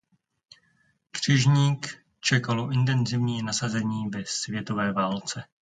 [1.11, 1.89] Křižníky
[2.19, 5.43] čekalo intenzivní nasazení ve světové válce.